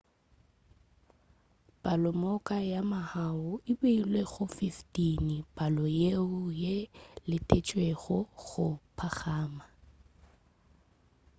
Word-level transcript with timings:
palomoka 1.83 2.55
ya 2.71 2.81
mahu 2.91 3.47
e 3.71 3.71
beilwe 3.79 4.21
go 4.31 4.43
15 4.57 5.35
palo 5.55 5.85
yeo 5.99 6.39
e 6.75 6.77
letetšwego 7.29 8.17
go 8.43 8.67
phagama 8.97 9.65